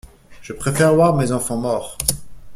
[0.41, 1.95] Je préfère voir mes enfants morts.